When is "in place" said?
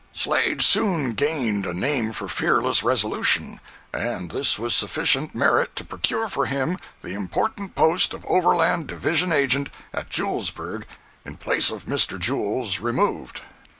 11.23-11.69